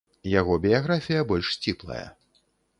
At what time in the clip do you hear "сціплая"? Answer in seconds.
1.61-2.03